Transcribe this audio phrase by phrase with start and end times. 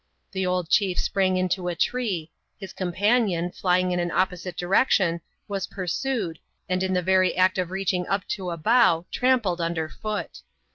[0.31, 5.67] The old chief sprang into a tree; his companion, fljing in an opposite direction^ was
[5.67, 9.87] par sued, and in the very act of reaching up to a bough, trampled under
[9.89, 10.41] foot.